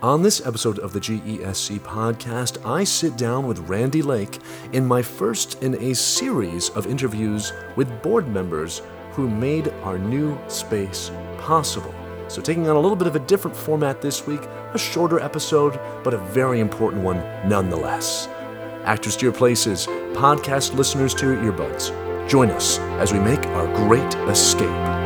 On 0.00 0.22
this 0.22 0.46
episode 0.46 0.78
of 0.78 0.92
the 0.92 1.00
GESC 1.00 1.80
podcast, 1.80 2.64
I 2.64 2.84
sit 2.84 3.16
down 3.16 3.48
with 3.48 3.58
Randy 3.68 4.00
Lake 4.00 4.38
in 4.72 4.86
my 4.86 5.02
first 5.02 5.60
in 5.60 5.74
a 5.82 5.92
series 5.92 6.70
of 6.70 6.86
interviews 6.86 7.52
with 7.74 8.00
board 8.00 8.28
members 8.28 8.80
who 9.10 9.28
made 9.28 9.66
our 9.82 9.98
new 9.98 10.38
space 10.46 11.10
possible. 11.38 11.92
So, 12.28 12.40
taking 12.40 12.68
on 12.68 12.76
a 12.76 12.80
little 12.80 12.94
bit 12.94 13.08
of 13.08 13.16
a 13.16 13.26
different 13.26 13.56
format 13.56 14.00
this 14.00 14.24
week, 14.24 14.42
a 14.72 14.78
shorter 14.78 15.18
episode, 15.18 15.80
but 16.04 16.14
a 16.14 16.18
very 16.18 16.60
important 16.60 17.02
one 17.02 17.18
nonetheless. 17.48 18.28
Actors 18.84 19.16
to 19.16 19.26
your 19.26 19.34
places, 19.34 19.88
podcast 20.12 20.74
listeners 20.74 21.12
to 21.14 21.26
your 21.26 21.52
earbuds. 21.52 21.90
Join 22.28 22.52
us 22.52 22.78
as 23.00 23.12
we 23.12 23.18
make 23.18 23.44
our 23.46 23.66
great 23.88 24.14
escape. 24.28 24.97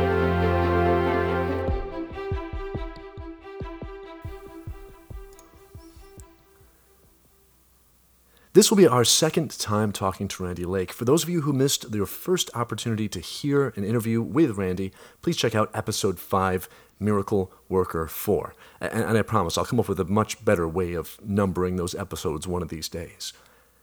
This 8.53 8.69
will 8.69 8.77
be 8.77 8.85
our 8.85 9.03
second 9.03 9.57
time 9.57 9.91
talking 9.91 10.27
to 10.27 10.43
Randy 10.43 10.63
Lake. 10.63 10.93
For 10.93 11.05
those 11.05 11.23
of 11.23 11.29
you 11.29 11.41
who 11.41 11.53
missed 11.53 11.91
your 11.91 12.05
first 12.05 12.51
opportunity 12.53 13.09
to 13.09 13.19
hear 13.19 13.73
an 13.75 13.83
interview 13.83 14.21
with 14.21 14.57
Randy, 14.57 14.91
please 15.23 15.37
check 15.37 15.55
out 15.55 15.71
episode 15.73 16.19
5, 16.19 16.69
Miracle 16.99 17.51
Worker 17.67 18.05
4. 18.05 18.53
And, 18.79 19.05
and, 19.05 19.17
I 19.17 19.23
promise 19.23 19.57
I'll 19.57 19.65
come 19.65 19.79
up 19.79 19.89
with 19.89 19.99
a 19.99 20.05
much 20.05 20.45
better 20.45 20.67
way 20.67 20.93
of 20.93 21.17
numbering 21.25 21.77
those 21.77 21.95
episodes 21.95 22.47
one 22.47 22.61
of 22.61 22.69
these 22.69 22.87
days. 22.87 23.33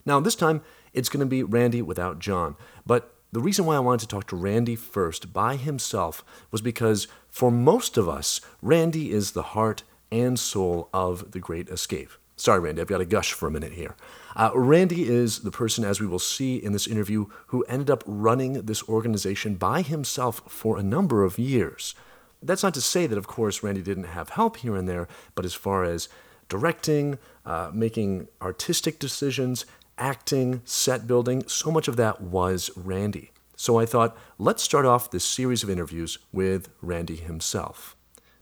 Now, 0.06 0.20
this 0.20 0.36
time 0.36 0.62
it's 0.92 1.08
going 1.08 1.18
to 1.18 1.26
be 1.26 1.42
Randy 1.42 1.82
without 1.82 2.20
John. 2.20 2.54
But 2.86 3.12
the 3.32 3.40
reason 3.40 3.66
why 3.66 3.74
I 3.74 3.80
wanted 3.80 4.02
to 4.02 4.06
talk 4.06 4.28
to 4.28 4.36
Randy 4.36 4.76
first 4.76 5.32
by 5.32 5.56
himself 5.56 6.24
was 6.52 6.60
because 6.60 7.08
for 7.28 7.50
most 7.50 7.96
of 7.96 8.08
us, 8.08 8.40
Randy 8.62 9.10
is 9.10 9.32
the 9.32 9.42
heart 9.42 9.82
and 10.12 10.38
soul 10.38 10.88
of 10.94 11.32
The 11.32 11.40
Great 11.40 11.68
Escape. 11.70 12.10
Sorry, 12.40 12.58
Randy, 12.58 12.80
I've 12.80 12.88
got 12.88 12.98
to 12.98 13.04
gush 13.04 13.34
for 13.34 13.48
a 13.48 13.50
minute 13.50 13.74
here. 13.74 13.94
Uh, 14.34 14.50
Randy 14.54 15.06
is 15.06 15.40
the 15.40 15.50
person, 15.50 15.84
as 15.84 16.00
we 16.00 16.06
will 16.06 16.18
see 16.18 16.56
in 16.56 16.72
this 16.72 16.86
interview, 16.86 17.26
who 17.48 17.64
ended 17.64 17.90
up 17.90 18.02
running 18.06 18.54
this 18.62 18.82
organization 18.88 19.56
by 19.56 19.82
himself 19.82 20.40
for 20.48 20.78
a 20.78 20.82
number 20.82 21.22
of 21.22 21.38
years. 21.38 21.94
That's 22.42 22.62
not 22.62 22.72
to 22.72 22.80
say 22.80 23.06
that, 23.06 23.18
of 23.18 23.26
course, 23.26 23.62
Randy 23.62 23.82
didn't 23.82 24.04
have 24.04 24.30
help 24.30 24.56
here 24.56 24.74
and 24.74 24.88
there, 24.88 25.06
but 25.34 25.44
as 25.44 25.52
far 25.52 25.84
as 25.84 26.08
directing, 26.48 27.18
uh, 27.44 27.72
making 27.74 28.28
artistic 28.40 28.98
decisions, 28.98 29.66
acting, 29.98 30.62
set 30.64 31.06
building, 31.06 31.46
so 31.46 31.70
much 31.70 31.88
of 31.88 31.96
that 31.96 32.22
was 32.22 32.70
Randy. 32.74 33.32
So 33.54 33.78
I 33.78 33.84
thought, 33.84 34.16
let's 34.38 34.62
start 34.62 34.86
off 34.86 35.10
this 35.10 35.24
series 35.24 35.62
of 35.62 35.68
interviews 35.68 36.16
with 36.32 36.70
Randy 36.80 37.16
himself. 37.16 37.96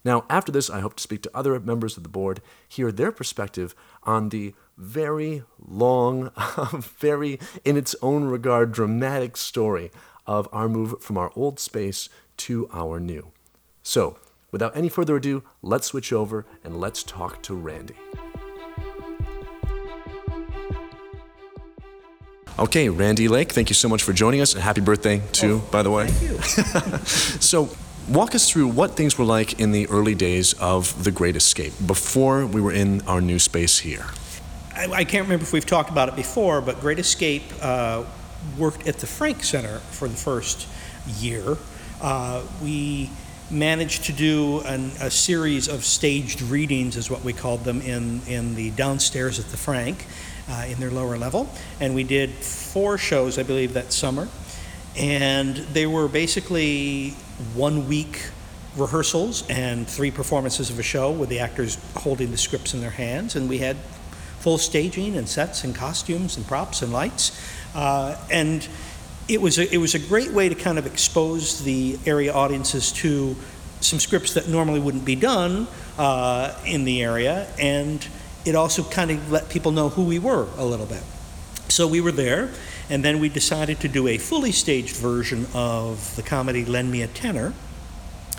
Now, 0.05 0.25
after 0.31 0.53
this, 0.53 0.71
I 0.71 0.81
hope 0.81 0.95
to 0.97 1.03
speak 1.03 1.23
to 1.23 1.31
other 1.35 1.59
members 1.61 1.97
of 1.97 2.03
the 2.03 2.09
board, 2.09 2.41
hear 2.69 2.93
their 2.93 3.13
perspective 3.13 3.75
on 4.05 4.29
the 4.29 4.55
very 4.77 5.43
long, 5.59 6.31
very, 7.01 7.41
in 7.65 7.77
its 7.77 7.97
own 8.01 8.25
regard, 8.25 8.73
dramatic 8.73 9.37
story 9.37 9.91
of 10.27 10.49
our 10.53 10.69
move 10.69 11.03
from 11.03 11.19
our 11.19 11.33
old 11.35 11.59
space 11.59 12.09
to 12.37 12.69
our 12.73 13.01
new. 13.01 13.33
So, 13.83 14.19
without 14.53 14.77
any 14.77 14.89
further 14.89 15.17
ado, 15.17 15.43
let's 15.63 15.87
switch 15.87 16.13
over 16.13 16.47
and 16.63 16.79
let's 16.79 17.03
talk 17.03 17.43
to 17.45 17.55
Randy. 17.55 17.97
Okay, 22.59 22.89
Randy 22.89 23.29
Lake, 23.29 23.53
thank 23.53 23.71
you 23.71 23.75
so 23.75 23.89
much 23.89 24.03
for 24.03 24.13
joining 24.13 24.41
us, 24.41 24.53
and 24.53 24.63
happy 24.63 24.81
birthday, 24.81 25.23
too, 25.31 25.63
oh, 25.65 25.71
by 25.71 25.83
the 25.83 25.91
way. 25.93 26.09
Thank 26.09 26.93
you. 26.93 26.99
so, 27.41 27.69
walk 28.09 28.35
us 28.35 28.51
through 28.51 28.69
what 28.69 28.93
things 28.93 29.19
were 29.19 29.25
like 29.25 29.61
in 29.61 29.73
the 29.73 29.87
early 29.89 30.15
days 30.15 30.55
of 30.55 31.05
The 31.05 31.11
Great 31.11 31.37
Escape, 31.37 31.75
before 31.87 32.47
we 32.47 32.61
were 32.61 32.73
in 32.73 33.03
our 33.03 33.21
new 33.21 33.39
space 33.39 33.79
here. 33.81 34.07
I, 34.75 34.87
I 34.87 35.05
can't 35.05 35.25
remember 35.25 35.45
if 35.45 35.53
we've 35.53 35.67
talked 35.67 35.91
about 35.91 36.09
it 36.09 36.17
before, 36.17 36.61
but 36.61 36.81
Great 36.81 36.99
Escape 36.99 37.43
uh, 37.61 38.05
worked 38.57 38.87
at 38.87 38.99
the 38.99 39.07
Frank 39.07 39.45
Center 39.45 39.79
for 39.91 40.09
the 40.09 40.17
first 40.17 40.67
year. 41.19 41.59
Uh, 42.01 42.43
we 42.63 43.11
managed 43.51 44.05
to 44.05 44.13
do 44.13 44.61
an, 44.61 44.91
a 45.01 45.11
series 45.11 45.69
of 45.69 45.85
staged 45.85 46.41
readings, 46.43 46.97
is 46.97 47.11
what 47.11 47.23
we 47.25 47.33
called 47.33 47.65
them, 47.65 47.81
in, 47.83 48.23
in 48.27 48.55
the 48.55 48.71
downstairs 48.71 49.39
at 49.39 49.47
the 49.47 49.57
Frank, 49.57 50.07
uh, 50.49 50.67
in 50.69 50.79
their 50.81 50.91
lower 50.91 51.19
level. 51.19 51.49
And 51.81 51.95
we 51.95 52.05
did 52.05 52.31
four 52.31 52.97
shows, 52.97 53.39
I 53.39 53.43
believe, 53.43 53.75
that 53.75 53.93
summer. 53.93 54.29
And 54.97 55.57
they 55.57 55.87
were 55.87 56.09
basically 56.09 57.11
one 57.55 57.89
week 57.89 58.31
rehearsals 58.77 59.49
and 59.49 59.87
three 59.89 60.11
performances 60.11 60.71
of 60.71 60.79
a 60.79 60.83
show 60.83 61.11
with 61.11 61.29
the 61.29 61.41
actors 61.41 61.79
holding 61.97 62.31
the 62.31 62.37
scripts 62.37 62.75
in 62.75 62.81
their 62.81 62.91
hands. 62.91 63.37
And 63.37 63.49
we 63.49 63.59
had 63.59 63.77
full 64.41 64.59
staging 64.59 65.17
and 65.17 65.29
sets 65.29 65.65
and 65.65 65.75
costumes 65.75 66.37
and 66.37 66.47
props 66.47 66.83
and 66.83 66.93
lights. 66.93 67.39
Uh, 67.75 68.17
and 68.31 68.67
it 69.29 69.41
was, 69.41 69.59
a, 69.59 69.73
it 69.73 69.79
was 69.79 69.95
a 69.95 69.99
great 69.99 70.33
way 70.33 70.49
to 70.49 70.55
kind 70.55 70.79
of 70.79 70.87
expose 70.87 71.63
the 71.65 71.99
area 72.07 72.33
audiences 72.33 72.93
to 72.93 73.37
some 73.81 73.99
scripts 73.99 74.35
that 74.35 74.49
normally 74.49 74.81
wouldn't 74.81 75.05
be 75.05 75.17
done 75.17 75.67
uh, 75.99 76.57
in 76.65 76.85
the 76.85 77.03
area. 77.03 77.47
And 77.59 78.07
it 78.45 78.55
also 78.55 78.83
kind 78.83 79.11
of 79.11 79.31
let 79.31 79.49
people 79.49 79.73
know 79.73 79.89
who 79.89 80.05
we 80.05 80.19
were 80.19 80.49
a 80.57 80.65
little 80.65 80.87
bit. 80.87 81.03
So 81.69 81.87
we 81.87 82.01
were 82.01 82.13
there, 82.13 82.51
and 82.89 83.05
then 83.05 83.21
we 83.21 83.29
decided 83.29 83.81
to 83.81 83.89
do 83.89 84.09
a 84.09 84.19
fully 84.19 84.53
staged 84.53 84.97
version 84.97 85.47
of 85.55 86.17
the 86.17 86.23
comedy 86.23 86.65
Lend 86.65 86.91
Me 86.91 87.03
a 87.03 87.07
Tenor. 87.07 87.53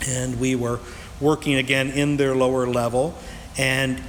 And 0.08 0.40
we 0.40 0.56
were 0.56 0.80
working 1.22 1.56
again 1.56 1.92
in 1.92 2.18
their 2.18 2.36
lower 2.36 2.66
level. 2.66 3.16
And 3.58 4.02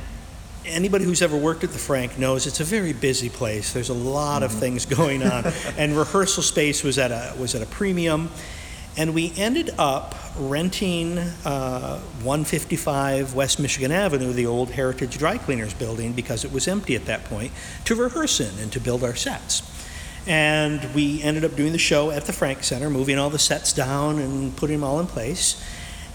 anybody 0.65 1.05
who's 1.05 1.23
ever 1.23 1.37
worked 1.37 1.65
at 1.65 1.71
the 1.71 1.79
Frank 1.79 2.19
knows 2.19 2.47
it's 2.47 2.61
a 2.61 2.65
very 2.65 2.93
busy 2.93 3.29
place. 3.29 3.73
There's 3.73 3.89
a 3.89 3.95
lot 3.95 4.43
of 4.43 4.53
mm-hmm. 4.53 4.61
things 4.61 4.87
going 4.87 5.23
on, 5.23 5.45
and 5.77 5.97
rehearsal 5.97 6.43
space 6.43 6.83
was 6.83 6.99
at 6.99 7.11
a 7.11 7.39
was 7.39 7.55
at 7.55 7.63
a 7.63 7.67
premium. 7.67 8.31
And 8.97 9.15
we 9.15 9.33
ended 9.37 9.71
up 9.79 10.15
renting 10.39 11.19
uh, 11.19 11.99
155 12.23 13.35
West 13.35 13.61
Michigan 13.61 13.93
Avenue, 13.93 14.33
the 14.33 14.47
old 14.47 14.71
Heritage 14.71 15.17
Dry 15.19 15.39
Cleaners 15.39 15.75
building, 15.75 16.13
because 16.13 16.45
it 16.45 16.53
was 16.53 16.67
empty 16.67 16.97
at 16.97 17.07
that 17.07 17.25
point, 17.25 17.53
to 17.85 17.95
rehearse 17.95 18.41
in 18.41 18.59
and 18.59 18.73
to 18.73 18.81
build 18.81 19.05
our 19.05 19.15
sets. 19.15 19.63
And 20.27 20.95
we 20.95 21.23
ended 21.23 21.45
up 21.45 21.57
doing 21.57 21.73
the 21.73 21.79
show 21.79 22.11
at 22.11 22.27
the 22.27 22.33
Frank 22.33 22.63
Center, 22.63 22.91
moving 22.91 23.19
all 23.19 23.31
the 23.31 23.39
sets 23.39 23.73
down 23.73 24.19
and 24.19 24.55
putting 24.57 24.81
them 24.81 24.85
all 24.85 25.01
in 25.01 25.07
place. 25.07 25.63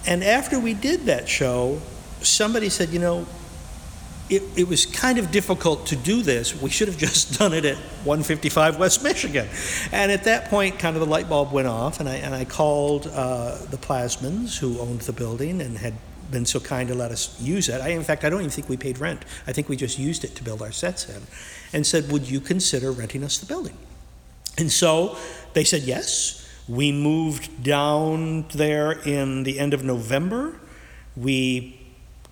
And 0.06 0.24
after 0.24 0.60
we 0.60 0.74
did 0.74 1.06
that 1.06 1.28
show, 1.28 1.82
somebody 2.22 2.70
said, 2.70 2.90
you 2.90 3.00
know, 3.00 3.26
it, 4.30 4.44
it 4.56 4.68
was 4.68 4.86
kind 4.86 5.20
of 5.20 5.32
difficult 5.32 5.86
to 5.88 5.96
do 5.96 6.22
this. 6.22 6.60
We 6.60 6.70
should 6.70 6.88
have 6.88 6.98
just 6.98 7.38
done 7.40 7.54
it 7.54 7.66
at 7.66 7.78
155 7.78 8.80
West 8.80 9.04
Michigan. 9.04 9.48
And 9.92 10.12
at 10.12 10.24
that 10.24 10.50
point, 10.50 10.80
kind 10.80 10.96
of 10.96 11.02
the 11.02 11.08
light 11.08 11.30
bulb 11.30 11.52
went 11.52 11.68
off, 11.68 12.00
and 12.00 12.10
I, 12.10 12.16
and 12.16 12.34
I 12.34 12.46
called 12.46 13.08
uh, 13.08 13.58
the 13.70 13.78
Plasmans, 13.78 14.58
who 14.58 14.80
owned 14.80 15.02
the 15.02 15.14
building 15.14 15.62
and 15.62 15.78
had 15.78 15.94
been 16.32 16.46
so 16.46 16.60
kind 16.60 16.90
to 16.90 16.96
let 16.96 17.12
us 17.12 17.40
use 17.40 17.70
it. 17.70 17.82
I, 17.82 17.90
in 17.90 18.04
fact, 18.04 18.24
I 18.24 18.30
don't 18.30 18.40
even 18.40 18.50
think 18.50 18.68
we 18.68 18.78
paid 18.78 18.98
rent. 18.98 19.24
I 19.46 19.54
think 19.54 19.70
we 19.70 19.76
just 19.76 20.00
used 20.00 20.24
it 20.24 20.36
to 20.36 20.44
build 20.44 20.62
our 20.62 20.72
sets 20.72 21.08
in, 21.08 21.22
and 21.72 21.86
said, 21.86 22.12
Would 22.12 22.30
you 22.30 22.40
consider 22.40 22.92
renting 22.92 23.24
us 23.24 23.38
the 23.38 23.46
building? 23.46 23.78
And 24.58 24.72
so 24.72 25.18
they 25.54 25.64
said 25.64 25.84
yes. 25.84 26.42
We 26.68 26.92
moved 26.92 27.64
down 27.64 28.48
there 28.50 28.92
in 28.92 29.44
the 29.44 29.60
end 29.60 29.76
of 29.76 29.84
November. 29.84 30.60
We 31.16 31.85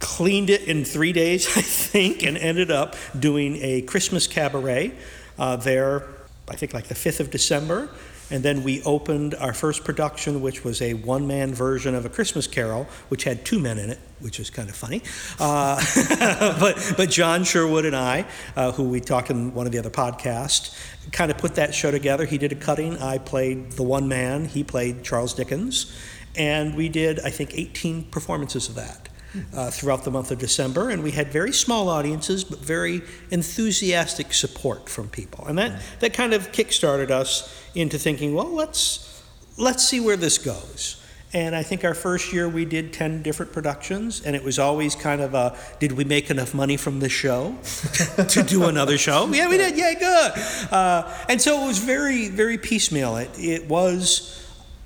cleaned 0.03 0.49
it 0.49 0.63
in 0.63 0.83
three 0.83 1.13
days, 1.13 1.47
I 1.57 1.61
think, 1.61 2.23
and 2.23 2.37
ended 2.37 2.69
up 2.69 2.95
doing 3.17 3.57
a 3.61 3.81
Christmas 3.81 4.27
cabaret 4.27 4.93
uh, 5.39 5.55
there, 5.55 6.03
I 6.47 6.55
think 6.55 6.73
like 6.73 6.87
the 6.87 6.95
5th 6.95 7.21
of 7.21 7.31
December. 7.31 7.89
And 8.29 8.41
then 8.43 8.63
we 8.63 8.81
opened 8.83 9.35
our 9.35 9.53
first 9.53 9.83
production, 9.83 10.41
which 10.41 10.63
was 10.63 10.81
a 10.81 10.93
one 10.93 11.27
man 11.27 11.53
version 11.53 11.93
of 11.93 12.05
A 12.05 12.09
Christmas 12.09 12.47
Carol, 12.47 12.87
which 13.09 13.23
had 13.23 13.45
two 13.45 13.59
men 13.59 13.77
in 13.77 13.89
it, 13.89 13.99
which 14.19 14.39
was 14.39 14.49
kind 14.49 14.69
of 14.69 14.75
funny. 14.75 15.03
Uh, 15.39 15.81
but, 16.59 16.93
but 16.97 17.09
John 17.09 17.43
Sherwood 17.43 17.85
and 17.85 17.95
I, 17.95 18.25
uh, 18.55 18.71
who 18.71 18.83
we 18.83 18.99
talked 18.99 19.29
in 19.29 19.53
one 19.53 19.67
of 19.67 19.71
the 19.71 19.79
other 19.79 19.89
podcasts, 19.89 20.75
kind 21.11 21.31
of 21.31 21.37
put 21.37 21.55
that 21.55 21.75
show 21.75 21.91
together. 21.91 22.25
He 22.25 22.37
did 22.37 22.51
a 22.51 22.55
cutting. 22.55 22.97
I 22.97 23.19
played 23.19 23.73
the 23.73 23.83
one 23.83 24.07
man, 24.07 24.45
he 24.45 24.63
played 24.63 25.03
Charles 25.03 25.33
Dickens. 25.33 25.93
And 26.35 26.75
we 26.75 26.89
did, 26.89 27.19
I 27.19 27.29
think, 27.29 27.53
18 27.53 28.05
performances 28.05 28.67
of 28.67 28.75
that 28.75 29.09
uh, 29.53 29.71
throughout 29.71 30.03
the 30.03 30.11
month 30.11 30.31
of 30.31 30.39
December, 30.39 30.89
and 30.89 31.03
we 31.03 31.11
had 31.11 31.31
very 31.31 31.51
small 31.51 31.89
audiences, 31.89 32.43
but 32.43 32.59
very 32.59 33.01
enthusiastic 33.31 34.33
support 34.33 34.89
from 34.89 35.09
people, 35.09 35.45
and 35.47 35.57
that 35.57 35.81
that 35.99 36.13
kind 36.13 36.33
of 36.33 36.51
kickstarted 36.51 37.09
us 37.09 37.63
into 37.75 37.97
thinking, 37.97 38.33
well, 38.33 38.53
let's 38.53 39.23
let's 39.57 39.87
see 39.87 39.99
where 39.99 40.17
this 40.17 40.37
goes. 40.37 40.99
And 41.35 41.55
I 41.55 41.63
think 41.63 41.83
our 41.83 41.95
first 41.95 42.31
year 42.31 42.47
we 42.47 42.63
did 42.63 42.93
10 42.93 43.23
different 43.23 43.51
productions, 43.51 44.21
and 44.21 44.35
it 44.35 44.43
was 44.43 44.59
always 44.59 44.93
kind 44.93 45.19
of 45.19 45.33
a 45.33 45.57
did 45.79 45.93
we 45.93 46.03
make 46.03 46.29
enough 46.29 46.53
money 46.53 46.77
from 46.77 46.99
this 46.99 47.11
show 47.11 47.55
to 48.29 48.43
do 48.43 48.65
another 48.65 48.99
show? 48.99 49.27
Yeah, 49.31 49.49
we 49.49 49.57
did. 49.57 49.75
Yeah, 49.75 49.93
good. 49.95 50.71
Uh, 50.71 51.11
and 51.27 51.41
so 51.41 51.63
it 51.63 51.67
was 51.67 51.79
very, 51.79 52.29
very 52.29 52.59
piecemeal. 52.59 53.17
It, 53.17 53.31
it 53.39 53.67
was 53.67 54.42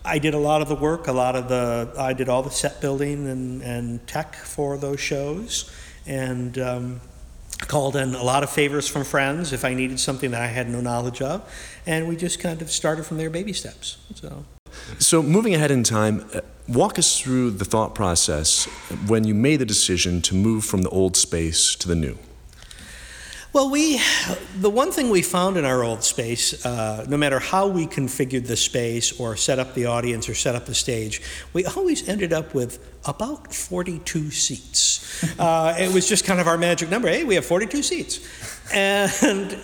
I 0.07 0.19
did 0.19 0.33
a 0.33 0.39
lot 0.39 0.61
of 0.61 0.69
the 0.69 0.75
work, 0.75 1.07
a 1.07 1.11
lot 1.11 1.35
of 1.35 1.47
the, 1.49 1.93
I 1.97 2.13
did 2.13 2.29
all 2.29 2.43
the 2.43 2.51
set 2.51 2.81
building 2.81 3.27
and, 3.27 3.61
and 3.61 4.07
tech 4.07 4.35
for 4.35 4.77
those 4.77 4.99
shows. 4.99 5.71
and 6.07 6.57
um, 6.57 7.01
called 7.67 7.95
in 7.95 8.13
a 8.13 8.23
lot 8.23 8.43
of 8.43 8.49
favors 8.49 8.87
from 8.87 9.03
friends 9.03 9.51
if 9.51 9.65
I 9.65 9.73
needed 9.73 9.99
something 9.99 10.31
that 10.31 10.41
I 10.41 10.47
had 10.47 10.69
no 10.69 10.79
knowledge 10.79 11.21
of, 11.21 11.41
and 11.85 12.07
we 12.07 12.15
just 12.15 12.39
kind 12.39 12.61
of 12.61 12.71
started 12.71 13.05
from 13.05 13.17
there, 13.17 13.29
baby 13.29 13.53
steps. 13.53 13.97
So. 14.15 14.45
So, 14.99 15.23
moving 15.23 15.55
ahead 15.55 15.71
in 15.71 15.83
time, 15.83 16.25
uh, 16.33 16.41
walk 16.67 16.99
us 16.99 17.19
through 17.19 17.51
the 17.51 17.65
thought 17.65 17.95
process 17.95 18.65
when 19.07 19.25
you 19.25 19.33
made 19.33 19.57
the 19.57 19.65
decision 19.65 20.21
to 20.23 20.35
move 20.35 20.65
from 20.65 20.83
the 20.83 20.89
old 20.89 21.17
space 21.17 21.75
to 21.75 21.87
the 21.87 21.95
new. 21.95 22.17
Well, 23.53 23.71
we, 23.71 23.99
the 24.59 24.69
one 24.69 24.91
thing 24.91 25.09
we 25.09 25.21
found 25.21 25.57
in 25.57 25.63
our 25.63 25.81
old 25.81 26.03
space, 26.03 26.65
uh, 26.65 27.05
no 27.07 27.17
matter 27.17 27.39
how 27.39 27.67
we 27.67 27.87
configured 27.87 28.45
the 28.45 28.57
space 28.57 29.17
or 29.19 29.35
set 29.35 29.57
up 29.57 29.73
the 29.73 29.85
audience 29.85 30.27
or 30.27 30.35
set 30.35 30.53
up 30.53 30.65
the 30.65 30.75
stage, 30.75 31.21
we 31.53 31.65
always 31.65 32.07
ended 32.09 32.33
up 32.33 32.53
with 32.53 32.85
about 33.07 33.53
42 33.53 34.31
seats. 34.31 35.03
Uh, 35.39 35.75
it 35.79 35.91
was 35.91 36.07
just 36.07 36.25
kind 36.25 36.39
of 36.39 36.45
our 36.47 36.59
magic 36.59 36.91
number. 36.91 37.07
Hey, 37.07 37.23
we 37.23 37.33
have 37.35 37.45
42 37.45 37.81
seats. 37.81 38.19
And 38.71 39.57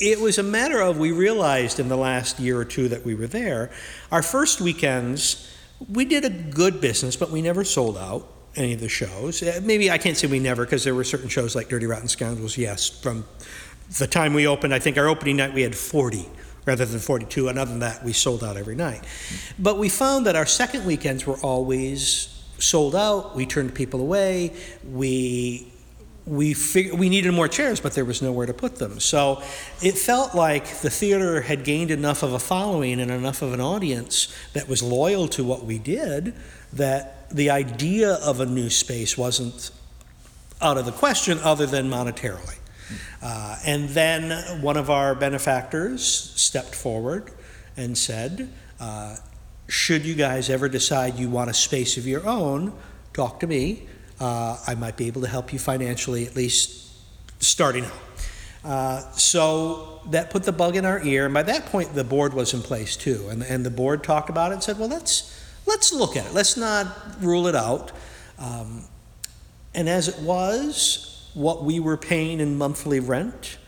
it 0.00 0.20
was 0.20 0.38
a 0.38 0.44
matter 0.44 0.80
of 0.80 0.98
we 0.98 1.10
realized 1.10 1.80
in 1.80 1.88
the 1.88 1.96
last 1.96 2.38
year 2.38 2.58
or 2.58 2.64
two 2.64 2.88
that 2.88 3.04
we 3.04 3.16
were 3.16 3.26
there, 3.26 3.70
our 4.12 4.22
first 4.22 4.60
weekends, 4.60 5.52
we 5.88 6.04
did 6.04 6.24
a 6.24 6.30
good 6.30 6.80
business, 6.80 7.16
but 7.16 7.30
we 7.30 7.42
never 7.42 7.64
sold 7.64 7.98
out 7.98 8.28
any 8.56 8.72
of 8.72 8.80
the 8.80 8.88
shows. 8.88 9.42
Uh, 9.42 9.60
maybe 9.62 9.90
I 9.90 9.98
can't 9.98 10.16
say 10.16 10.26
we 10.26 10.38
never, 10.38 10.64
because 10.64 10.84
there 10.84 10.94
were 10.94 11.04
certain 11.04 11.28
shows 11.28 11.54
like 11.54 11.68
Dirty 11.68 11.86
Rotten 11.86 12.08
Scoundrels, 12.08 12.56
yes. 12.58 12.88
From 12.88 13.24
the 13.98 14.06
time 14.06 14.34
we 14.34 14.46
opened, 14.46 14.74
I 14.74 14.78
think 14.78 14.98
our 14.98 15.08
opening 15.08 15.36
night 15.36 15.54
we 15.54 15.62
had 15.62 15.74
40 15.74 16.28
rather 16.64 16.84
than 16.84 17.00
42, 17.00 17.48
and 17.48 17.58
other 17.58 17.70
than 17.70 17.80
that, 17.80 18.04
we 18.04 18.12
sold 18.12 18.44
out 18.44 18.56
every 18.56 18.76
night. 18.76 19.04
But 19.58 19.78
we 19.78 19.88
found 19.88 20.26
that 20.26 20.36
our 20.36 20.46
second 20.46 20.84
weekends 20.86 21.26
were 21.26 21.38
always 21.38 22.28
sold 22.58 22.94
out. 22.94 23.34
We 23.34 23.46
turned 23.46 23.74
people 23.74 24.00
away. 24.00 24.54
We 24.88 25.68
we 26.24 26.54
fig- 26.54 26.92
we 26.92 27.08
needed 27.08 27.32
more 27.32 27.48
chairs, 27.48 27.80
but 27.80 27.94
there 27.94 28.04
was 28.04 28.22
nowhere 28.22 28.46
to 28.46 28.54
put 28.54 28.76
them. 28.76 29.00
So 29.00 29.42
it 29.82 29.98
felt 29.98 30.36
like 30.36 30.80
the 30.80 30.88
theater 30.88 31.40
had 31.40 31.64
gained 31.64 31.90
enough 31.90 32.22
of 32.22 32.32
a 32.32 32.38
following 32.38 33.00
and 33.00 33.10
enough 33.10 33.42
of 33.42 33.52
an 33.52 33.60
audience 33.60 34.32
that 34.52 34.68
was 34.68 34.84
loyal 34.84 35.26
to 35.28 35.42
what 35.42 35.64
we 35.64 35.78
did 35.78 36.32
that 36.72 37.21
the 37.32 37.50
idea 37.50 38.14
of 38.14 38.40
a 38.40 38.46
new 38.46 38.70
space 38.70 39.16
wasn't 39.16 39.70
out 40.60 40.78
of 40.78 40.86
the 40.86 40.92
question 40.92 41.38
other 41.42 41.66
than 41.66 41.88
monetarily. 41.88 42.58
Uh, 43.22 43.56
and 43.64 43.88
then 43.90 44.62
one 44.62 44.76
of 44.76 44.90
our 44.90 45.14
benefactors 45.14 46.04
stepped 46.04 46.74
forward 46.74 47.30
and 47.76 47.96
said, 47.96 48.52
uh, 48.80 49.16
Should 49.68 50.04
you 50.04 50.14
guys 50.14 50.50
ever 50.50 50.68
decide 50.68 51.18
you 51.18 51.30
want 51.30 51.50
a 51.50 51.54
space 51.54 51.96
of 51.96 52.06
your 52.06 52.26
own, 52.26 52.72
talk 53.12 53.40
to 53.40 53.46
me. 53.46 53.86
Uh, 54.20 54.58
I 54.66 54.74
might 54.74 54.96
be 54.96 55.06
able 55.06 55.22
to 55.22 55.28
help 55.28 55.52
you 55.52 55.58
financially, 55.58 56.26
at 56.26 56.36
least 56.36 56.92
starting 57.40 57.84
out. 57.84 57.92
Uh, 58.64 59.00
so 59.12 60.00
that 60.10 60.30
put 60.30 60.44
the 60.44 60.52
bug 60.52 60.76
in 60.76 60.84
our 60.84 61.02
ear, 61.02 61.24
and 61.24 61.34
by 61.34 61.42
that 61.42 61.66
point, 61.66 61.94
the 61.94 62.04
board 62.04 62.32
was 62.32 62.54
in 62.54 62.62
place 62.62 62.96
too. 62.96 63.28
And, 63.28 63.42
and 63.42 63.66
the 63.66 63.70
board 63.70 64.04
talked 64.04 64.30
about 64.30 64.52
it 64.52 64.54
and 64.54 64.62
said, 64.62 64.78
Well, 64.78 64.88
let's 64.88 65.41
let's 65.66 65.92
look 65.92 66.16
at 66.16 66.26
it. 66.26 66.34
Let's 66.34 66.56
not 66.56 66.86
rule 67.20 67.46
it 67.46 67.54
out. 67.54 67.92
Um, 68.38 68.84
and 69.74 69.88
as 69.88 70.08
it 70.08 70.18
was, 70.20 71.30
what 71.34 71.64
we 71.64 71.80
were 71.80 71.96
paying 71.96 72.40
in 72.40 72.58
monthly 72.58 73.00
rent 73.00 73.58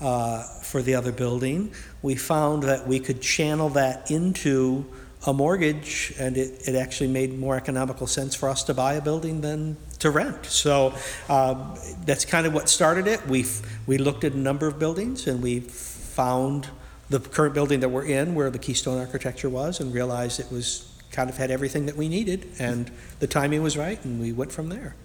uh, 0.00 0.42
for 0.62 0.82
the 0.82 0.94
other 0.94 1.12
building, 1.12 1.72
we 2.02 2.14
found 2.14 2.64
that 2.64 2.86
we 2.86 3.00
could 3.00 3.20
channel 3.20 3.70
that 3.70 4.10
into 4.10 4.84
a 5.26 5.32
mortgage, 5.32 6.12
and 6.18 6.36
it, 6.36 6.68
it 6.68 6.74
actually 6.74 7.08
made 7.08 7.38
more 7.38 7.56
economical 7.56 8.06
sense 8.06 8.34
for 8.34 8.48
us 8.50 8.62
to 8.64 8.74
buy 8.74 8.94
a 8.94 9.00
building 9.00 9.40
than 9.40 9.76
to 9.98 10.10
rent. 10.10 10.44
So 10.44 10.94
um, 11.30 11.78
that's 12.04 12.26
kind 12.26 12.46
of 12.46 12.52
what 12.52 12.68
started 12.68 13.06
it. 13.06 13.26
We 13.26 13.46
we 13.86 13.96
looked 13.96 14.24
at 14.24 14.32
a 14.32 14.38
number 14.38 14.66
of 14.66 14.78
buildings, 14.78 15.26
and 15.26 15.42
we 15.42 15.60
found 15.60 16.68
the 17.08 17.20
current 17.20 17.54
building 17.54 17.80
that 17.80 17.88
we're 17.88 18.04
in, 18.04 18.34
where 18.34 18.50
the 18.50 18.58
Keystone 18.58 18.98
Architecture 18.98 19.48
was, 19.48 19.80
and 19.80 19.94
realized 19.94 20.40
it 20.40 20.50
was 20.52 20.93
kind 21.14 21.30
of 21.30 21.36
had 21.36 21.50
everything 21.50 21.86
that 21.86 21.96
we 21.96 22.08
needed, 22.08 22.46
and 22.58 22.90
the 23.20 23.26
timing 23.26 23.62
was 23.62 23.76
right, 23.76 24.04
and 24.04 24.20
we 24.20 24.32
went 24.32 24.52
from 24.52 24.68
there. 24.68 24.96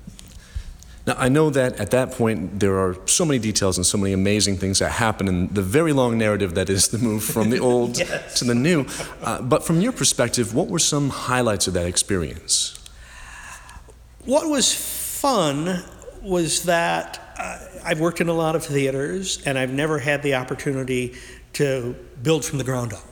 Now, 1.06 1.16
I 1.18 1.30
know 1.30 1.50
that 1.50 1.80
at 1.80 1.92
that 1.92 2.12
point 2.12 2.60
there 2.60 2.78
are 2.78 2.96
so 3.06 3.26
many 3.26 3.40
details 3.40 3.78
and 3.78 3.86
so 3.86 3.98
many 3.98 4.14
amazing 4.14 4.58
things 4.58 4.80
that 4.80 4.92
happen 4.92 5.28
in 5.28 5.54
the 5.54 5.62
very 5.62 5.94
long 5.94 6.18
narrative 6.18 6.56
that 6.56 6.70
is 6.70 6.90
the 6.90 6.98
move 6.98 7.24
from 7.24 7.50
the 7.50 7.60
old 7.70 7.98
yes. 7.98 8.40
to 8.40 8.46
the 8.46 8.56
new. 8.56 8.86
Uh, 9.22 9.42
but 9.42 9.64
from 9.64 9.82
your 9.82 9.92
perspective, 9.92 10.54
what 10.54 10.68
were 10.68 10.80
some 10.80 11.10
highlights 11.10 11.68
of 11.68 11.74
that 11.74 11.86
experience? 11.86 12.78
What 14.26 14.50
was 14.50 14.74
fun 14.74 15.84
was 16.22 16.64
that 16.64 17.20
uh, 17.38 17.60
I've 17.84 18.00
worked 18.00 18.20
in 18.22 18.28
a 18.28 18.34
lot 18.34 18.56
of 18.56 18.66
theaters 18.66 19.42
and 19.46 19.58
I've 19.58 19.72
never 19.72 20.00
had 20.00 20.22
the 20.22 20.36
opportunity 20.36 21.16
to 21.54 21.96
build 22.22 22.46
from 22.46 22.58
the 22.58 22.64
ground 22.64 22.94
up. 22.94 23.04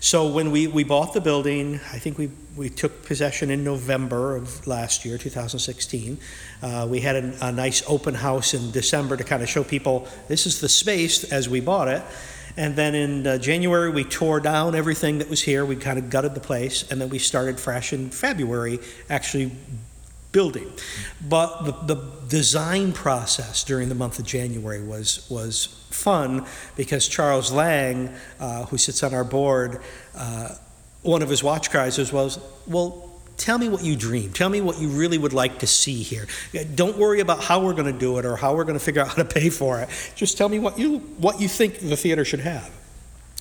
So 0.00 0.28
when 0.28 0.50
we, 0.50 0.66
we 0.66 0.84
bought 0.84 1.14
the 1.14 1.20
building, 1.20 1.80
I 1.92 1.98
think 1.98 2.18
we, 2.18 2.30
we 2.56 2.68
took 2.68 3.04
possession 3.04 3.50
in 3.50 3.64
November 3.64 4.36
of 4.36 4.66
last 4.66 5.04
year, 5.04 5.18
2016. 5.18 6.18
Uh, 6.62 6.86
we 6.88 7.00
had 7.00 7.16
a, 7.16 7.46
a 7.48 7.52
nice 7.52 7.82
open 7.88 8.14
house 8.14 8.54
in 8.54 8.70
December 8.70 9.16
to 9.16 9.24
kind 9.24 9.42
of 9.42 9.48
show 9.48 9.64
people 9.64 10.06
this 10.28 10.46
is 10.46 10.60
the 10.60 10.68
space 10.68 11.24
as 11.32 11.48
we 11.48 11.60
bought 11.60 11.88
it. 11.88 12.02
And 12.56 12.74
then 12.74 12.94
in 12.94 13.26
uh, 13.26 13.38
January, 13.38 13.90
we 13.90 14.04
tore 14.04 14.40
down 14.40 14.74
everything 14.74 15.18
that 15.18 15.28
was 15.28 15.42
here. 15.42 15.64
We 15.64 15.76
kind 15.76 15.98
of 15.98 16.08
gutted 16.08 16.34
the 16.34 16.40
place, 16.40 16.90
and 16.90 17.00
then 17.00 17.10
we 17.10 17.18
started 17.18 17.60
fresh 17.60 17.92
in 17.92 18.08
February, 18.08 18.78
actually 19.10 19.52
building. 20.32 20.70
But 21.28 21.64
the, 21.64 21.94
the 21.94 22.10
design 22.28 22.92
process 22.92 23.62
during 23.62 23.88
the 23.88 23.94
month 23.94 24.18
of 24.18 24.24
January 24.24 24.82
was, 24.82 25.26
was 25.30 25.85
fun 25.96 26.46
because 26.76 27.08
Charles 27.08 27.50
Lang, 27.50 28.14
uh, 28.38 28.66
who 28.66 28.78
sits 28.78 29.02
on 29.02 29.14
our 29.14 29.24
board, 29.24 29.80
uh, 30.14 30.54
one 31.02 31.22
of 31.22 31.28
his 31.28 31.42
watch 31.42 31.70
cries 31.70 32.12
was, 32.12 32.38
well, 32.66 33.10
tell 33.36 33.58
me 33.58 33.68
what 33.68 33.82
you 33.82 33.96
dream. 33.96 34.32
Tell 34.32 34.48
me 34.48 34.60
what 34.60 34.78
you 34.78 34.88
really 34.88 35.18
would 35.18 35.32
like 35.32 35.60
to 35.60 35.66
see 35.66 36.02
here. 36.02 36.26
Don't 36.74 36.96
worry 36.96 37.20
about 37.20 37.42
how 37.42 37.64
we're 37.64 37.74
going 37.74 37.92
to 37.92 37.98
do 37.98 38.18
it 38.18 38.24
or 38.24 38.36
how 38.36 38.54
we're 38.54 38.64
going 38.64 38.78
to 38.78 38.84
figure 38.84 39.02
out 39.02 39.08
how 39.08 39.14
to 39.14 39.24
pay 39.24 39.50
for 39.50 39.80
it. 39.80 39.88
Just 40.14 40.36
tell 40.36 40.48
me 40.48 40.58
what 40.58 40.78
you, 40.78 40.98
what 41.18 41.40
you 41.40 41.48
think 41.48 41.78
the 41.78 41.96
theater 41.96 42.24
should 42.24 42.40
have. 42.40 42.70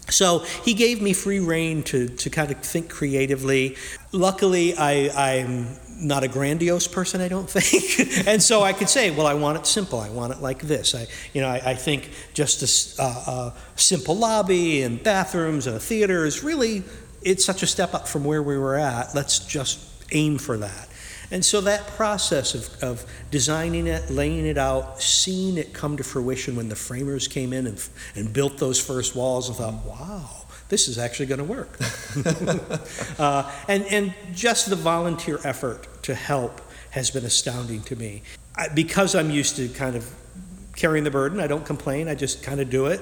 So 0.09 0.39
he 0.63 0.73
gave 0.73 1.01
me 1.01 1.13
free 1.13 1.39
reign 1.39 1.83
to, 1.83 2.07
to 2.07 2.29
kind 2.29 2.51
of 2.51 2.59
think 2.59 2.89
creatively. 2.89 3.75
Luckily, 4.11 4.75
I, 4.75 5.33
I'm 5.33 5.67
not 5.97 6.23
a 6.23 6.27
grandiose 6.27 6.87
person, 6.87 7.21
I 7.21 7.27
don't 7.27 7.49
think. 7.49 8.27
and 8.27 8.41
so 8.41 8.61
I 8.61 8.73
could 8.73 8.89
say, 8.89 9.11
well, 9.11 9.27
I 9.27 9.33
want 9.33 9.57
it 9.57 9.65
simple. 9.65 9.99
I 9.99 10.09
want 10.09 10.33
it 10.33 10.41
like 10.41 10.61
this. 10.61 10.93
I, 10.93 11.07
you 11.33 11.41
know, 11.41 11.47
I, 11.47 11.71
I 11.71 11.75
think 11.75 12.11
just 12.33 12.97
a, 12.99 13.01
a, 13.01 13.05
uh, 13.05 13.23
uh, 13.27 13.51
simple 13.75 14.15
lobby 14.15 14.83
and 14.83 15.01
bathrooms 15.01 15.67
and 15.67 15.75
a 15.75 15.79
theater 15.79 16.25
is 16.25 16.43
really, 16.43 16.83
it's 17.21 17.43
such 17.43 17.63
a 17.63 17.67
step 17.67 17.93
up 17.93 18.07
from 18.07 18.23
where 18.23 18.43
we 18.43 18.57
were 18.57 18.75
at. 18.75 19.15
Let's 19.15 19.39
just 19.39 19.79
aim 20.11 20.37
for 20.37 20.57
that. 20.57 20.89
And 21.31 21.43
so 21.43 21.61
that 21.61 21.87
process 21.87 22.53
of, 22.55 22.83
of 22.83 23.05
designing 23.31 23.87
it, 23.87 24.09
laying 24.09 24.45
it 24.45 24.57
out, 24.57 25.01
seeing 25.01 25.57
it 25.57 25.73
come 25.73 25.97
to 25.97 26.03
fruition 26.03 26.55
when 26.55 26.69
the 26.69 26.75
framers 26.75 27.27
came 27.27 27.53
in 27.53 27.67
and, 27.67 27.89
and 28.15 28.31
built 28.31 28.57
those 28.57 28.79
first 28.79 29.15
walls 29.15 29.47
and 29.47 29.57
thought, 29.57 29.85
wow, 29.85 30.45
this 30.69 30.87
is 30.87 30.97
actually 30.97 31.27
going 31.27 31.39
to 31.39 31.43
work. 31.43 31.77
uh, 33.19 33.51
and, 33.67 33.85
and 33.85 34.13
just 34.33 34.69
the 34.69 34.75
volunteer 34.75 35.39
effort 35.43 35.87
to 36.03 36.15
help 36.15 36.61
has 36.91 37.11
been 37.11 37.25
astounding 37.25 37.81
to 37.83 37.95
me. 37.95 38.21
I, 38.55 38.69
because 38.69 39.15
I'm 39.15 39.29
used 39.29 39.57
to 39.57 39.67
kind 39.69 39.95
of 39.95 40.09
carrying 40.75 41.03
the 41.03 41.11
burden, 41.11 41.39
I 41.39 41.47
don't 41.47 41.65
complain, 41.65 42.07
I 42.07 42.15
just 42.15 42.43
kind 42.43 42.59
of 42.59 42.69
do 42.69 42.87
it 42.87 43.01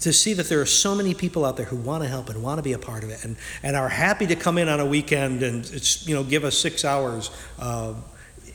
to 0.00 0.12
see 0.12 0.32
that 0.34 0.48
there 0.48 0.60
are 0.60 0.66
so 0.66 0.94
many 0.94 1.14
people 1.14 1.44
out 1.44 1.56
there 1.56 1.66
who 1.66 1.76
want 1.76 2.02
to 2.02 2.08
help 2.08 2.28
and 2.28 2.42
want 2.42 2.58
to 2.58 2.62
be 2.62 2.72
a 2.72 2.78
part 2.78 3.02
of 3.02 3.10
it 3.10 3.24
and, 3.24 3.36
and 3.62 3.76
are 3.76 3.88
happy 3.88 4.26
to 4.26 4.36
come 4.36 4.58
in 4.58 4.68
on 4.68 4.80
a 4.80 4.86
weekend 4.86 5.42
and 5.42 5.64
it's, 5.72 6.06
you 6.06 6.14
know 6.14 6.22
give 6.22 6.44
us 6.44 6.56
six 6.56 6.84
hours 6.84 7.30
uh, 7.58 7.94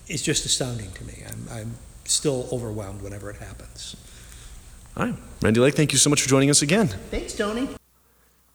is 0.08 0.22
just 0.22 0.46
astounding 0.46 0.92
to 0.92 1.04
me. 1.06 1.24
I'm, 1.28 1.48
I'm 1.52 1.76
still 2.06 2.48
overwhelmed 2.52 3.02
whenever 3.02 3.30
it 3.30 3.38
happens. 3.38 3.96
All 4.96 5.06
right. 5.06 5.16
Randy 5.42 5.60
Lake, 5.60 5.76
thank 5.76 5.92
you 5.92 5.98
so 5.98 6.10
much 6.10 6.22
for 6.22 6.30
joining 6.30 6.50
us 6.50 6.62
again. 6.62 6.88
Thanks, 6.88 7.34
Tony. 7.34 7.70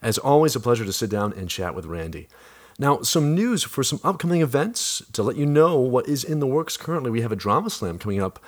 As 0.00 0.18
always, 0.18 0.54
a 0.54 0.60
pleasure 0.60 0.84
to 0.84 0.92
sit 0.92 1.10
down 1.10 1.32
and 1.32 1.48
chat 1.48 1.74
with 1.74 1.84
Randy. 1.86 2.28
Now, 2.78 3.02
some 3.02 3.34
news 3.34 3.64
for 3.64 3.82
some 3.82 3.98
upcoming 4.04 4.40
events 4.40 5.02
to 5.12 5.24
let 5.24 5.36
you 5.36 5.46
know 5.46 5.80
what 5.80 6.06
is 6.06 6.22
in 6.22 6.38
the 6.38 6.46
works 6.46 6.76
currently. 6.76 7.10
We 7.10 7.22
have 7.22 7.32
a 7.32 7.36
drama 7.36 7.70
slam 7.70 7.98
coming 7.98 8.22
up 8.22 8.38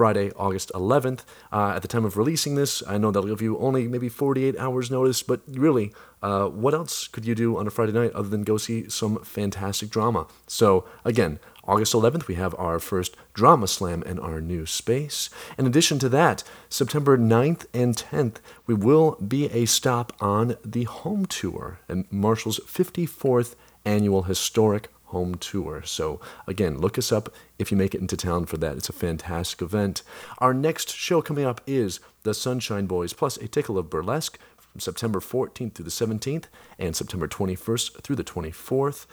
Friday, 0.00 0.30
August 0.34 0.72
11th. 0.74 1.24
Uh, 1.52 1.74
at 1.76 1.82
the 1.82 1.88
time 1.88 2.06
of 2.06 2.16
releasing 2.16 2.54
this, 2.54 2.82
I 2.88 2.96
know 2.96 3.10
that'll 3.10 3.28
give 3.28 3.42
you 3.42 3.58
only 3.58 3.86
maybe 3.86 4.08
48 4.08 4.58
hours 4.58 4.90
notice, 4.90 5.22
but 5.22 5.42
really, 5.46 5.92
uh, 6.22 6.46
what 6.46 6.72
else 6.72 7.06
could 7.06 7.26
you 7.26 7.34
do 7.34 7.58
on 7.58 7.66
a 7.66 7.70
Friday 7.70 7.92
night 7.92 8.12
other 8.12 8.30
than 8.30 8.42
go 8.42 8.56
see 8.56 8.88
some 8.88 9.22
fantastic 9.22 9.90
drama? 9.90 10.26
So, 10.46 10.86
again, 11.04 11.38
August 11.64 11.92
11th, 11.92 12.28
we 12.28 12.36
have 12.36 12.54
our 12.54 12.78
first 12.78 13.14
drama 13.34 13.68
slam 13.68 14.02
in 14.04 14.18
our 14.18 14.40
new 14.40 14.64
space. 14.64 15.28
In 15.58 15.66
addition 15.66 15.98
to 15.98 16.08
that, 16.08 16.44
September 16.70 17.18
9th 17.18 17.66
and 17.74 17.94
10th, 17.94 18.36
we 18.66 18.72
will 18.72 19.16
be 19.16 19.50
a 19.50 19.66
stop 19.66 20.14
on 20.18 20.56
the 20.64 20.84
home 20.84 21.26
tour 21.26 21.80
and 21.88 22.10
Marshall's 22.10 22.58
54th 22.60 23.54
annual 23.84 24.22
historic 24.22 24.88
home 25.10 25.36
tour. 25.36 25.82
So, 25.84 26.20
again, 26.46 26.78
look 26.78 26.98
us 26.98 27.12
up 27.12 27.32
if 27.58 27.70
you 27.70 27.76
make 27.76 27.94
it 27.94 28.00
into 28.00 28.16
town 28.16 28.46
for 28.46 28.56
that. 28.56 28.76
It's 28.76 28.88
a 28.88 28.94
fantastic 28.94 29.62
event. 29.62 30.02
Our 30.38 30.54
next 30.54 30.94
show 30.94 31.22
coming 31.22 31.44
up 31.44 31.60
is 31.66 32.00
the 32.22 32.34
Sunshine 32.34 32.86
Boys 32.86 33.12
plus 33.12 33.36
a 33.36 33.48
tickle 33.48 33.78
of 33.78 33.90
burlesque 33.90 34.38
from 34.58 34.80
September 34.80 35.20
14th 35.20 35.74
through 35.74 35.84
the 35.84 35.90
17th 35.90 36.44
and 36.78 36.94
September 36.94 37.26
21st 37.28 38.02
through 38.02 38.16
the 38.16 38.24
24th. 38.24 39.06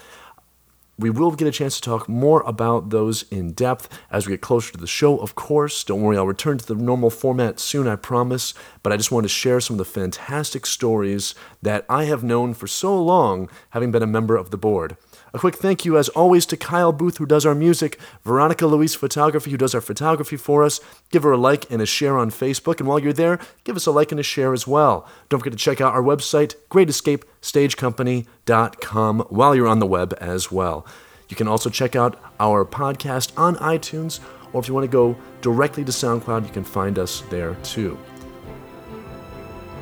We 1.00 1.12
will 1.12 1.30
get 1.32 1.48
a 1.48 1.52
chance 1.52 1.76
to 1.76 1.82
talk 1.82 2.10
more 2.10 2.42
about 2.42 2.90
those 2.90 3.22
in 3.30 3.52
depth 3.52 3.88
as 4.10 4.26
we 4.26 4.34
get 4.34 4.42
closer 4.42 4.72
to 4.72 4.80
the 4.80 4.88
show, 4.88 5.18
of 5.18 5.36
course. 5.36 5.84
Don't 5.84 6.02
worry, 6.02 6.18
I'll 6.18 6.26
return 6.26 6.58
to 6.58 6.66
the 6.66 6.74
normal 6.74 7.12
format 7.12 7.60
soon, 7.60 7.88
I 7.88 7.96
promise. 7.96 8.56
But 8.82 8.92
I 8.92 8.98
just 8.98 9.12
wanted 9.12 9.28
to 9.28 9.34
share 9.34 9.60
some 9.60 9.76
of 9.76 9.78
the 9.78 9.86
fantastic 9.86 10.66
stories 10.66 11.36
that 11.62 11.86
I 11.88 12.06
have 12.06 12.24
known 12.24 12.56
for 12.56 12.66
so 12.66 13.00
long, 13.00 13.48
having 13.72 13.92
been 13.92 14.02
a 14.02 14.08
member 14.08 14.36
of 14.36 14.50
the 14.50 14.58
board. 14.58 14.98
A 15.38 15.40
quick 15.40 15.56
thank 15.56 15.86
you, 15.86 15.98
as 16.00 16.10
always, 16.10 16.48
to 16.48 16.58
Kyle 16.58 16.92
Booth, 16.92 17.18
who 17.18 17.28
does 17.28 17.46
our 17.46 17.54
music, 17.54 18.00
Veronica 18.24 18.66
Louise 18.66 18.96
Photography, 18.96 19.52
who 19.52 19.58
does 19.58 19.76
our 19.76 19.82
photography 19.82 20.36
for 20.36 20.64
us. 20.64 20.80
Give 21.12 21.22
her 21.22 21.34
a 21.34 21.38
like 21.38 21.70
and 21.70 21.80
a 21.80 21.86
share 21.86 22.18
on 22.18 22.32
Facebook. 22.32 22.80
And 22.80 22.88
while 22.88 22.98
you're 22.98 23.14
there, 23.14 23.38
give 23.64 23.76
us 23.76 23.86
a 23.86 23.92
like 23.92 24.12
and 24.12 24.20
a 24.20 24.24
share 24.24 24.52
as 24.52 24.66
well. 24.66 25.08
Don't 25.30 25.40
forget 25.40 25.54
to 25.54 25.60
check 25.60 25.80
out 25.80 25.94
our 25.94 26.02
website, 26.02 26.56
greatescapestagecompany.com, 26.72 29.20
while 29.30 29.56
you're 29.56 29.68
on 29.68 29.78
the 29.78 29.86
web 29.86 30.18
as 30.20 30.52
well. 30.52 30.88
You 31.30 31.36
can 31.36 31.48
also 31.48 31.70
check 31.70 31.96
out 31.96 32.20
our 32.40 32.66
podcast 32.66 33.32
on 33.38 33.58
iTunes, 33.58 34.20
or 34.54 34.62
if 34.62 34.68
you 34.68 34.74
want 34.74 34.86
to 34.86 34.92
go 34.92 35.16
directly 35.42 35.86
to 35.86 35.92
SoundCloud, 35.92 36.48
you 36.48 36.52
can 36.52 36.64
find 36.64 36.98
us 36.98 37.22
there 37.30 37.54
too. 37.62 37.96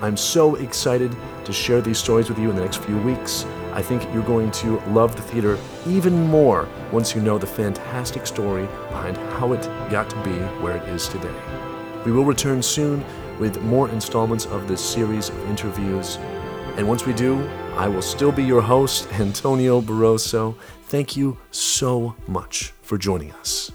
I'm 0.01 0.17
so 0.17 0.55
excited 0.55 1.15
to 1.45 1.53
share 1.53 1.79
these 1.79 1.97
stories 1.97 2.27
with 2.27 2.39
you 2.39 2.49
in 2.49 2.57
the 2.57 2.61
next 2.61 2.83
few 2.83 2.97
weeks. 2.97 3.45
I 3.75 3.81
think 3.81 4.03
you're 4.13 4.23
going 4.23 4.51
to 4.51 4.79
love 4.87 5.17
the 5.17 5.21
theater 5.21 5.59
even 5.85 6.27
more 6.27 6.67
once 6.93 7.13
you 7.13 7.21
know 7.21 7.37
the 7.37 7.45
fantastic 7.45 8.25
story 8.25 8.67
behind 8.89 9.17
how 9.33 9.51
it 9.51 9.61
got 9.91 10.09
to 10.09 10.15
be 10.23 10.37
where 10.63 10.77
it 10.77 10.87
is 10.87 11.09
today. 11.09 11.35
We 12.05 12.13
will 12.13 12.23
return 12.23 12.63
soon 12.63 13.03
with 13.37 13.61
more 13.63 13.89
installments 13.89 14.45
of 14.45 14.69
this 14.69 14.79
series 14.79 15.27
of 15.27 15.49
interviews. 15.49 16.15
And 16.77 16.87
once 16.87 17.05
we 17.05 17.11
do, 17.11 17.45
I 17.75 17.89
will 17.89 18.01
still 18.01 18.31
be 18.31 18.45
your 18.45 18.61
host, 18.61 19.11
Antonio 19.19 19.81
Barroso. 19.81 20.55
Thank 20.83 21.17
you 21.17 21.37
so 21.51 22.15
much 22.27 22.73
for 22.81 22.97
joining 22.97 23.33
us. 23.33 23.71